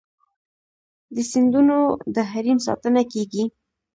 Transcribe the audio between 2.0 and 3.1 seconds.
د حریم ساتنه